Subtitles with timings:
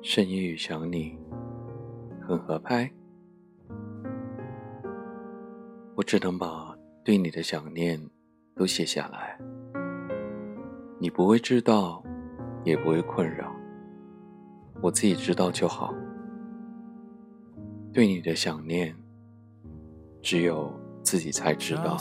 [0.00, 1.18] 深夜与想你，
[2.26, 2.90] 很合拍。
[5.96, 6.72] 我只能把
[7.04, 8.00] 对你的想念
[8.54, 9.36] 都写下来，
[11.00, 12.02] 你不会知道，
[12.64, 13.52] 也不会困扰，
[14.80, 15.92] 我自己知道就好。
[17.92, 18.94] 对你的想念，
[20.22, 20.72] 只有
[21.02, 21.98] 自己才知道，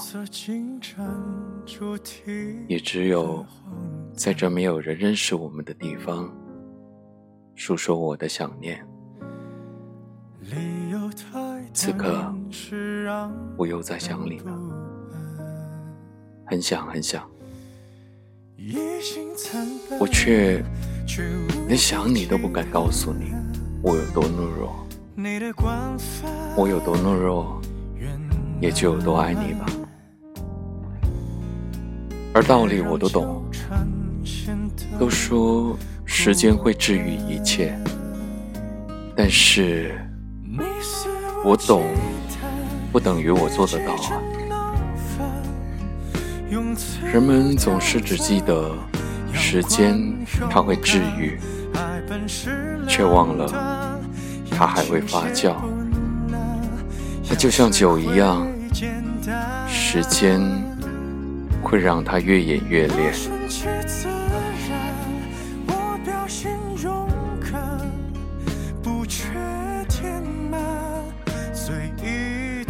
[2.68, 3.44] 也只有
[4.14, 6.32] 在这没有人认识我们的地方，
[7.58, 8.86] 诉说我的想念。
[11.74, 12.34] 此刻，
[13.58, 14.54] 我又在想你了，
[16.46, 17.28] 很想很想，
[20.00, 20.64] 我却
[21.68, 23.34] 连想你都不敢告诉你，
[23.82, 24.88] 我有多懦弱。
[26.56, 27.60] 我有多懦弱，
[28.62, 29.66] 也就有多爱你吧。
[32.34, 33.44] 而道理我都懂，
[35.00, 35.76] 都说
[36.20, 37.78] 时间会治愈一切，
[39.16, 39.96] 但是
[41.46, 41.86] 我懂，
[42.92, 44.20] 不等于我做得到啊。
[47.14, 48.76] 人们总是只记得
[49.32, 50.02] 时间
[50.50, 51.38] 它会治愈，
[52.88, 54.00] 却忘了。
[54.50, 55.54] 它还会发酵，
[57.30, 58.48] 它就像酒一样，
[59.70, 60.42] 时间
[61.62, 63.14] 会让它越演越烈。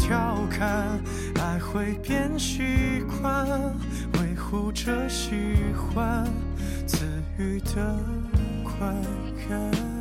[0.08, 0.98] 调侃
[1.42, 3.46] 爱会变习惯，
[4.14, 5.36] 维护着喜
[5.76, 6.26] 欢
[6.88, 7.06] 赐
[7.38, 8.00] 予的
[8.64, 8.88] 快
[9.50, 9.97] 感。